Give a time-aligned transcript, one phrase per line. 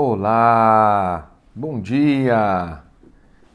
[0.00, 2.84] Olá, bom dia!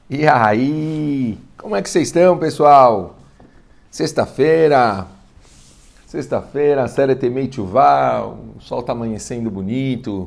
[0.10, 1.40] E aí?
[1.58, 3.16] Como é que vocês estão, pessoal?
[3.90, 5.08] Sexta-feira,
[6.06, 10.24] sexta-feira, série Temei Chuvá, o sol tá amanhecendo bonito,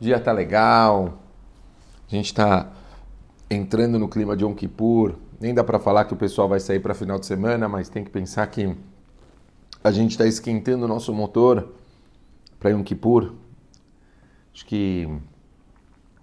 [0.00, 1.14] o dia tá legal,
[2.06, 2.68] a gente tá
[3.50, 6.78] entrando no clima de Yom Kippur, nem dá para falar que o pessoal vai sair
[6.78, 8.76] para final de semana, mas tem que pensar que
[9.82, 11.68] a gente está esquentando o nosso motor
[12.60, 13.32] para Yom Kippur.
[14.54, 15.08] Acho que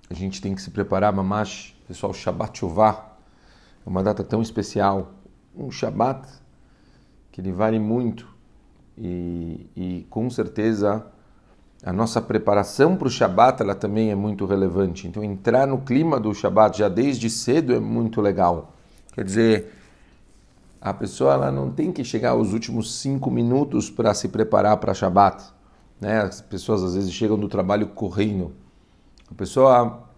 [0.10, 3.18] a gente tem que se preparar, mamash, pessoal, Shabbat Shuvah,
[3.86, 5.14] é uma data tão especial,
[5.56, 6.28] um Shabbat
[7.32, 8.28] que ele vale muito
[8.98, 11.06] e, e com certeza
[11.84, 15.08] a nossa preparação para o Shabbat ela também é muito relevante.
[15.08, 18.74] Então entrar no clima do Shabbat já desde cedo é muito legal.
[19.14, 19.74] Quer dizer,
[20.82, 24.94] a pessoa ela não tem que chegar aos últimos cinco minutos para se preparar para
[24.94, 25.44] Shabbat.
[26.02, 26.20] Né?
[26.20, 28.52] As pessoas às vezes chegam do trabalho correndo.
[29.32, 30.10] A pessoa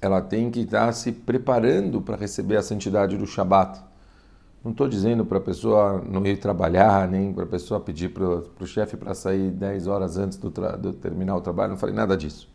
[0.00, 3.80] ela tem que estar se preparando para receber a santidade do Shabat.
[4.64, 8.24] Não estou dizendo para a pessoa não ir trabalhar, nem para a pessoa pedir para
[8.24, 12.16] o chefe para sair 10 horas antes do, do, terminar o trabalho, não falei nada
[12.16, 12.48] disso.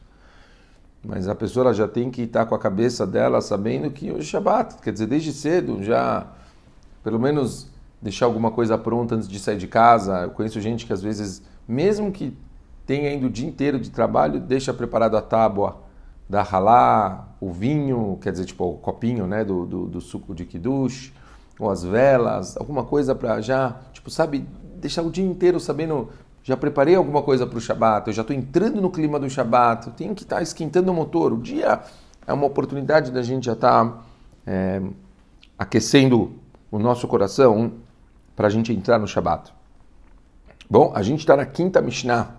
[1.05, 4.75] Mas a pessoa já tem que estar com a cabeça dela sabendo que é Shabat,
[4.81, 6.27] quer dizer, desde cedo já,
[7.03, 7.69] pelo menos
[8.01, 10.23] deixar alguma coisa pronta antes de sair de casa.
[10.23, 12.35] Eu conheço gente que às vezes, mesmo que
[12.87, 15.81] tenha ido o dia inteiro de trabalho, deixa preparado a tábua
[16.27, 20.45] da halá, o vinho, quer dizer, tipo o copinho né, do, do, do suco de
[20.45, 21.13] kiddush,
[21.59, 26.09] ou as velas, alguma coisa para já, tipo, sabe, deixar o dia inteiro sabendo,
[26.43, 29.87] já preparei alguma coisa para o Shabat, eu já estou entrando no clima do Shabat,
[29.87, 31.33] eu tenho que estar tá esquentando o motor.
[31.33, 31.81] O dia
[32.25, 34.01] é uma oportunidade da gente já estar tá,
[34.45, 34.81] é,
[35.57, 36.33] aquecendo
[36.71, 37.73] o nosso coração
[38.35, 39.53] para a gente entrar no Shabat.
[40.69, 42.36] Bom, a gente está na quinta Mishnah.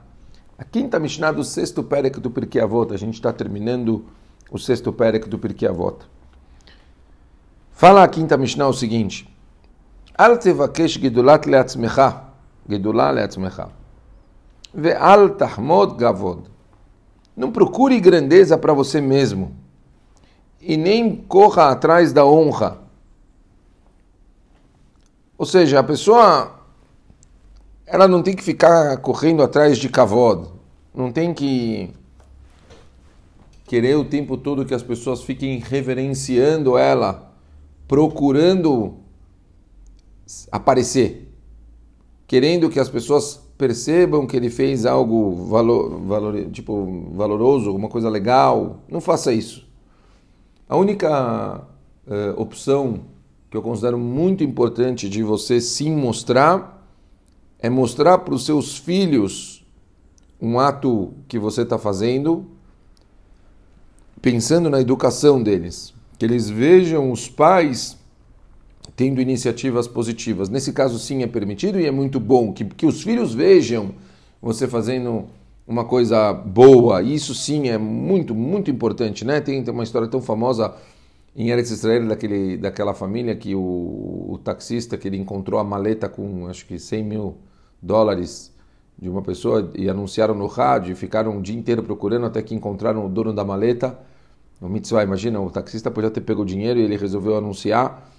[0.58, 2.92] A quinta Mishnah do sexto Perek do Pirkei Avot.
[2.92, 4.04] A gente está terminando
[4.50, 6.04] o sexto Perek do Pirkei Avot.
[7.70, 9.32] Fala a quinta Mishnah o seguinte.
[10.16, 12.24] Al tevakesh gedulat leatzmecha.
[12.68, 13.68] Gedulah leatzmecha.
[14.74, 16.50] Ve'al tahmod gavod.
[17.36, 19.54] Não procure grandeza para você mesmo.
[20.60, 22.78] E nem corra atrás da honra.
[25.38, 26.57] Ou seja, a pessoa
[27.90, 30.48] ela não tem que ficar correndo atrás de kavod,
[30.94, 31.90] não tem que
[33.64, 37.32] querer o tempo todo que as pessoas fiquem reverenciando ela,
[37.86, 38.94] procurando
[40.52, 41.32] aparecer,
[42.26, 48.08] querendo que as pessoas percebam que ele fez algo valor, valor, tipo valoroso, alguma coisa
[48.08, 48.82] legal.
[48.88, 49.66] Não faça isso.
[50.68, 51.62] A única
[52.06, 53.00] uh, opção
[53.50, 56.77] que eu considero muito importante de você sim mostrar
[57.58, 59.66] é mostrar para os seus filhos
[60.40, 62.46] um ato que você está fazendo,
[64.22, 67.96] pensando na educação deles, que eles vejam os pais
[68.94, 70.48] tendo iniciativas positivas.
[70.48, 73.94] Nesse caso, sim, é permitido e é muito bom que, que os filhos vejam
[74.40, 75.26] você fazendo
[75.66, 77.02] uma coisa boa.
[77.02, 79.40] Isso sim é muito, muito importante, né?
[79.40, 80.74] Tem, tem uma história tão famosa
[81.36, 86.08] em Eretz Israel daquele, daquela família que o, o taxista que ele encontrou a maleta
[86.08, 87.36] com acho que 100 mil
[87.80, 88.52] dólares
[89.00, 92.54] de uma pessoa e anunciaram no rádio e ficaram um dia inteiro procurando até que
[92.54, 93.98] encontraram o dono da maleta.
[94.60, 98.10] O mitzvah, imagina, o taxista podia ter pego o dinheiro e ele resolveu anunciar.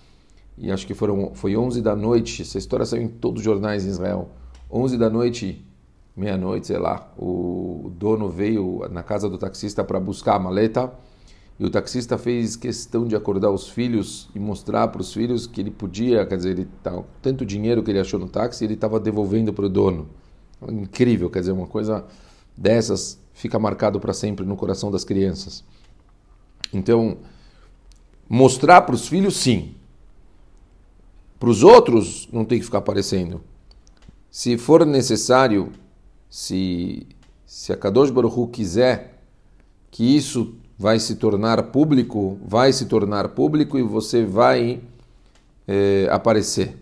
[0.57, 3.85] E acho que foram, foi 11 da noite, essa história saiu em todos os jornais
[3.85, 4.29] em Israel.
[4.71, 5.65] 11 da noite,
[6.15, 10.91] meia-noite, sei lá, o dono veio na casa do taxista para buscar a maleta.
[11.59, 15.59] E o taxista fez questão de acordar os filhos e mostrar para os filhos que
[15.59, 18.97] ele podia, quer dizer, ele tá, tanto dinheiro que ele achou no táxi, ele estava
[18.97, 20.07] devolvendo para o dono.
[20.69, 22.05] Incrível, quer dizer, uma coisa
[22.55, 25.63] dessas fica marcado para sempre no coração das crianças.
[26.73, 27.17] Então,
[28.27, 29.75] mostrar para os filhos, sim.
[31.37, 33.41] Para os outros, não tem que ficar aparecendo.
[34.31, 35.73] Se for necessário,
[36.29, 37.05] se,
[37.45, 39.23] se a Kadosh Baruch Hu quiser
[39.89, 44.79] que isso vai se tornar público, vai se tornar público e você vai
[45.67, 46.77] é, aparecer.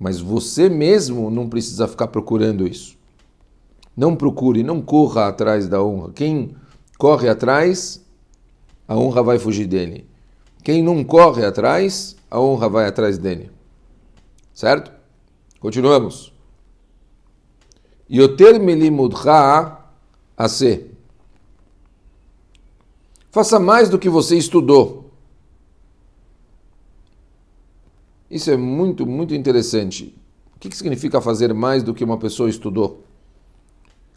[0.00, 2.96] Mas você mesmo não precisa ficar procurando isso.
[3.94, 6.10] Não procure, não corra atrás da honra.
[6.14, 6.56] Quem
[6.96, 8.02] corre atrás,
[8.86, 10.08] a honra vai fugir dele.
[10.64, 13.50] Quem não corre atrás, a honra vai atrás dele.
[14.54, 14.90] Certo?
[15.60, 16.32] Continuamos.
[18.10, 19.76] Yoter melimudcha
[20.34, 20.97] ase.
[23.30, 25.10] Faça mais do que você estudou.
[28.30, 30.14] Isso é muito, muito interessante.
[30.54, 33.04] O que significa fazer mais do que uma pessoa estudou?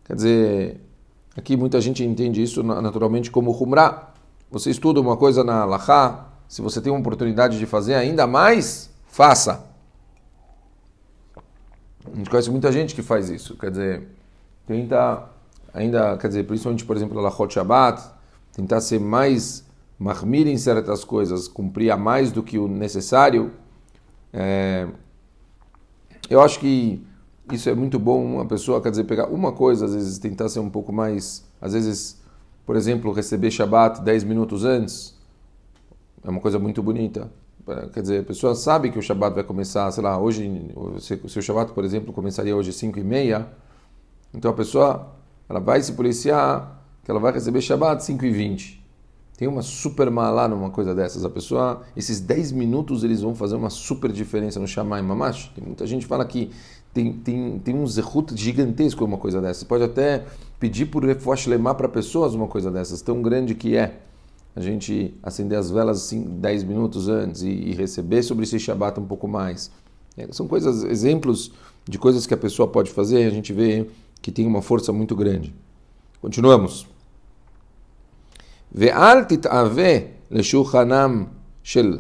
[0.06, 0.82] Quer dizer,
[1.36, 4.10] Aqui muita gente entende isso naturalmente como Humra.
[4.50, 8.90] Você estuda uma coisa na Lachá, se você tem uma oportunidade de fazer ainda mais,
[9.08, 9.66] faça.
[12.12, 13.56] A gente conhece muita gente que faz isso.
[13.56, 14.08] Quer dizer,
[14.68, 15.30] tenta
[15.74, 18.04] ainda, quer dizer, principalmente, por exemplo, na Lachot Shabbat,
[18.54, 19.66] tentar ser mais
[19.98, 23.52] marmir em certas coisas, cumprir a mais do que o necessário.
[24.34, 24.88] É,
[26.30, 27.06] eu acho que
[27.52, 30.60] isso é muito bom, uma pessoa, quer dizer, pegar uma coisa, às vezes tentar ser
[30.60, 32.20] um pouco mais, às vezes,
[32.66, 35.16] por exemplo, receber Shabbat 10 minutos antes,
[36.24, 37.30] é uma coisa muito bonita.
[37.94, 40.50] Quer dizer, a pessoa sabe que o Shabbat vai começar, sei lá, hoje,
[41.00, 43.48] se o Shabbat, por exemplo, começaria hoje às 5 e meia,
[44.34, 45.14] então a pessoa
[45.48, 48.82] ela vai se policiar que ela vai receber Shabbat 5 e 20.
[49.38, 51.26] Tem uma super malá numa coisa dessas.
[51.26, 55.52] A pessoa, esses 10 minutos, eles vão fazer uma super diferença no Shammai Mamash.
[55.56, 56.52] Tem muita gente fala que
[56.94, 59.62] tem, tem, tem um zerut gigantesco uma coisa dessa.
[59.62, 60.26] Você pode até
[60.60, 64.00] pedir por refuash lemar para pessoas uma coisa dessas, tão grande que é
[64.56, 69.00] a gente acender as velas assim, 10 minutos antes e, e receber sobre esse Shabbat
[69.00, 69.72] um pouco mais.
[70.18, 71.52] É, são coisas, exemplos
[71.88, 73.88] de coisas que a pessoa pode fazer, a gente vê
[74.22, 75.56] que tem uma força muito grande.
[76.22, 76.91] Continuamos.
[78.72, 79.98] ואל תתאווה
[80.32, 81.26] לשולחנם
[81.64, 81.98] של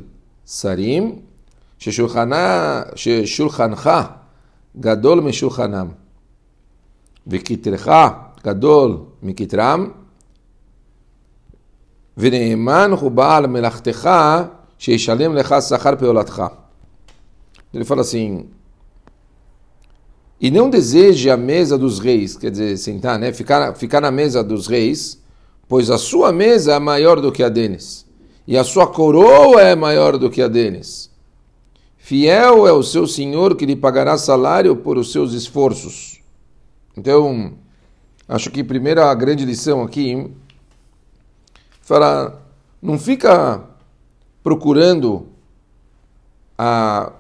[0.48, 1.20] שרים,
[2.96, 3.90] ששולחנך
[4.80, 5.88] גדול משולחנם,
[7.28, 7.88] וכתרך
[8.44, 9.90] גדול מכתרם,
[12.18, 14.10] ונאמן הוא בעל מלאכתך
[14.78, 16.44] שישלם לך שכר פעולתך.
[17.74, 17.86] Ele
[20.42, 23.32] e não deseje a mesa dos reis, quer dizer, sentar, né?
[23.32, 25.21] ficar, ficar na mesa dos reis,
[25.72, 28.06] pois a sua mesa é maior do que a deles,
[28.46, 31.10] e a sua coroa é maior do que a deles.
[31.96, 36.20] Fiel é o seu senhor que lhe pagará salário por os seus esforços.
[36.98, 37.54] Então,
[38.28, 40.30] acho que a primeira grande lição aqui
[41.80, 42.46] fala,
[42.82, 43.64] não fica
[44.44, 45.28] procurando
[46.58, 47.14] a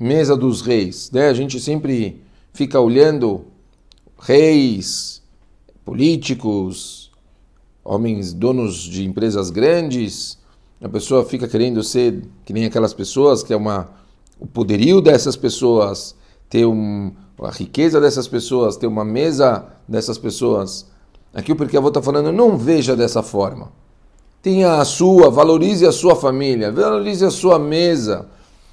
[0.00, 1.28] mesa dos reis, né?
[1.28, 2.20] A gente sempre
[2.52, 3.44] fica olhando
[4.18, 5.22] reis,
[5.84, 7.07] políticos,
[7.88, 10.38] homens donos de empresas grandes,
[10.80, 13.88] a pessoa fica querendo ser que nem aquelas pessoas, que é uma
[14.38, 16.14] o poderio dessas pessoas,
[16.48, 17.12] ter um,
[17.42, 20.86] a riqueza dessas pessoas, ter uma mesa dessas pessoas.
[21.34, 23.72] Aqui o porque eu vou estar falando, não veja dessa forma.
[24.40, 28.26] Tenha a sua, valorize a sua família, valorize a sua mesa.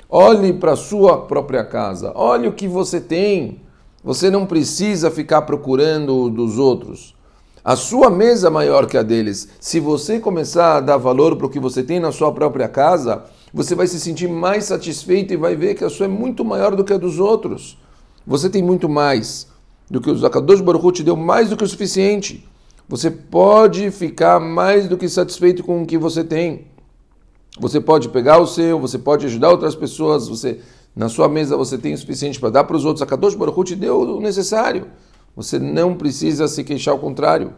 [0.08, 2.12] Olhe para a sua própria casa.
[2.14, 3.62] Olhe o que você tem.
[4.04, 7.15] Você não precisa ficar procurando dos outros.
[7.66, 9.50] A sua mesa é maior que a deles.
[9.60, 13.24] Se você começar a dar valor para o que você tem na sua própria casa,
[13.52, 16.76] você vai se sentir mais satisfeito e vai ver que a sua é muito maior
[16.76, 17.76] do que a dos outros.
[18.28, 19.48] Você tem muito mais
[19.90, 22.48] do que os Akadosh Baruch te deu mais do que o suficiente.
[22.88, 26.68] Você pode ficar mais do que satisfeito com o que você tem.
[27.60, 30.60] Você pode pegar o seu, você pode ajudar outras pessoas, você
[30.96, 33.02] na sua mesa você tem o suficiente para dar para os outros.
[33.02, 34.86] A Kadosh Baruch Hu te deu o necessário.
[35.36, 37.54] Você não precisa se queixar ao contrário.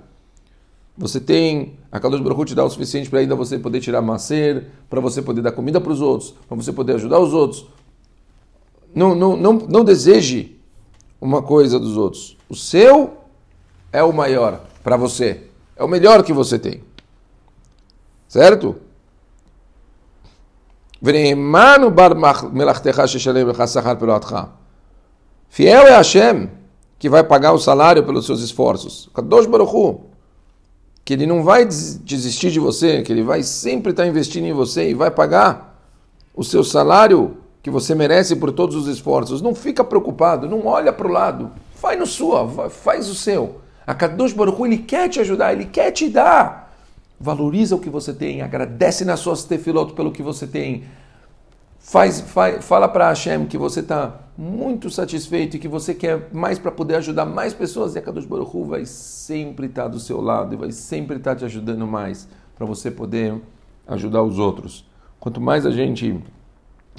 [0.98, 4.66] Você tem, a Kadosh Baruch te dá o suficiente para ainda você poder tirar macer,
[4.90, 7.68] para você poder dar comida para os outros, para você poder ajudar os outros.
[8.96, 10.60] Não, não, não, não deseje
[11.22, 12.36] uma coisa dos outros.
[12.50, 13.18] O seu
[13.94, 15.44] é o maior para você.
[15.76, 16.82] É o melhor que você tem.
[18.28, 18.76] Certo?
[25.48, 26.57] Fiel é Hashem
[27.00, 29.10] que vai pagar o salário pelos seus esforços.
[29.14, 30.02] Kadosh Baruch Hu,
[31.06, 34.90] que ele não vai desistir de você, que ele vai sempre estar investindo em você
[34.90, 35.82] e vai pagar
[36.36, 39.42] o seu salário que você merece por todos os esforços.
[39.42, 43.62] Não fica preocupado, não olha para o lado, faz no sua, faz o seu.
[43.86, 46.76] A Kadosh Baruch Hu, ele quer te ajudar, ele quer te dar.
[47.20, 50.84] Valoriza o que você tem, agradece nas suas tefilot pelo que você tem.
[51.90, 56.60] Faz, faz fala para Hashem que você está muito satisfeito e que você quer mais
[56.60, 57.96] para poder ajudar mais pessoas.
[57.96, 61.16] E a Kadosh Baruch Hu vai sempre estar tá do seu lado e vai sempre
[61.16, 62.28] estar tá te ajudando mais
[62.58, 63.42] para você poder
[63.88, 64.86] ajudar os outros.
[65.18, 66.22] Quanto mais a gente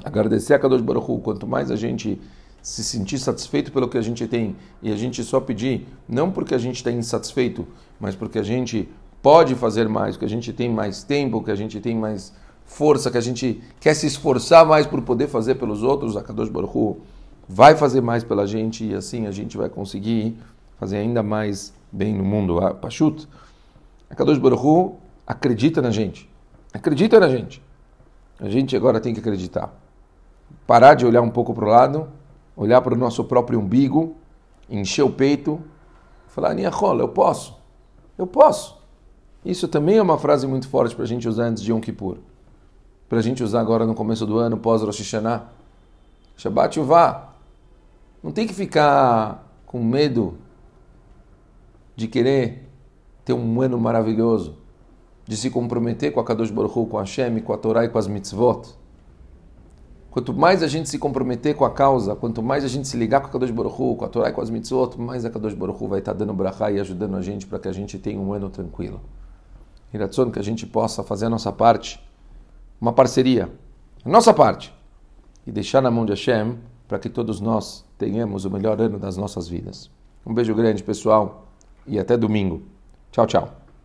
[0.03, 2.19] agradecer a Kadosh Baruch Hu, quanto mais a gente
[2.59, 6.55] se sentir satisfeito pelo que a gente tem e a gente só pedir, não porque
[6.55, 7.67] a gente está insatisfeito,
[7.99, 8.89] mas porque a gente
[9.21, 12.33] pode fazer mais, que a gente tem mais tempo, que a gente tem mais
[12.69, 16.49] força, que a gente quer se esforçar mais por poder fazer pelos outros, a Kadosh
[16.49, 17.01] Baruch Hu
[17.47, 20.37] vai fazer mais pela gente e assim a gente vai conseguir
[20.79, 22.59] fazer ainda mais bem no mundo.
[22.59, 23.27] A Pashut,
[24.09, 24.95] a Kadosh Baruch Hu
[25.27, 26.29] acredita na gente,
[26.73, 27.61] acredita na gente.
[28.39, 29.73] A gente agora tem que acreditar.
[30.65, 32.07] Parar de olhar um pouco para o lado
[32.59, 34.17] olhar para o nosso próprio umbigo,
[34.69, 35.61] encher o peito,
[36.27, 37.57] falar, Niachol, eu posso.
[38.17, 38.77] Eu posso.
[39.45, 42.17] Isso também é uma frase muito forte para a gente usar antes de Yom Kippur.
[43.09, 45.47] Para a gente usar agora no começo do ano, pós Rosh Hashanah.
[46.37, 47.33] Shabbat Yuvá.
[48.23, 50.37] Não tem que ficar com medo
[51.95, 52.69] de querer
[53.25, 54.57] ter um ano maravilhoso,
[55.27, 57.89] de se comprometer com a Kadosh Baruch Hu, com a Hashem, com a Torá e
[57.89, 58.75] com as mitzvot.
[60.11, 63.21] Quanto mais a gente se comprometer com a causa, quanto mais a gente se ligar
[63.21, 65.53] com a Kadosh Baruch Hu, com a Torá e com as mitzvot, mais a Kadosh
[65.53, 68.19] Baruch Hu vai estar dando brachá e ajudando a gente para que a gente tenha
[68.19, 69.01] um ano tranquilo.
[69.93, 71.99] Iratzon, que a gente possa fazer a nossa parte,
[72.79, 73.49] uma parceria,
[74.03, 74.73] a nossa parte,
[75.45, 76.57] e deixar na mão de Hashem
[76.87, 79.89] para que todos nós tenhamos o melhor ano das nossas vidas.
[80.25, 81.47] Um beijo grande, pessoal,
[81.85, 82.61] e até domingo.
[83.11, 83.58] Tchau, tchau.